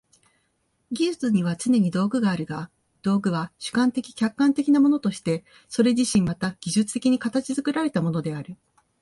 [0.91, 2.71] 技術にはつねに道具があるが、
[3.03, 8.57] 道具は主観的・客観的なものとしてそれ自身また技術的に形作られたものである。